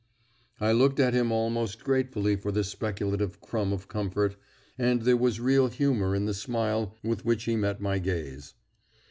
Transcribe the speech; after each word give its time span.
I 0.59 0.71
looked 0.71 0.99
at 0.99 1.13
him 1.13 1.31
almost 1.31 1.83
gratefully 1.83 2.35
for 2.35 2.51
this 2.51 2.69
speculative 2.69 3.39
crumb 3.39 3.71
of 3.71 3.87
comfort, 3.87 4.35
and 4.75 5.03
there 5.03 5.15
was 5.15 5.39
real 5.39 5.67
humour 5.67 6.15
in 6.15 6.25
the 6.25 6.33
smile 6.33 6.95
with 7.03 7.23
which 7.23 7.43
he 7.43 7.55
met 7.55 7.79
my 7.79 7.99
gaze. 7.99 8.55